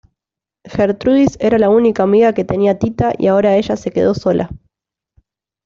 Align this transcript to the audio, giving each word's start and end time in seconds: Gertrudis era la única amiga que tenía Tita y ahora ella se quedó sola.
Gertrudis 0.63 1.37
era 1.39 1.59
la 1.59 1.69
única 1.69 2.01
amiga 2.01 2.33
que 2.33 2.43
tenía 2.43 2.79
Tita 2.79 3.13
y 3.19 3.27
ahora 3.27 3.55
ella 3.57 3.75
se 3.77 3.91
quedó 3.91 4.15
sola. 4.15 4.49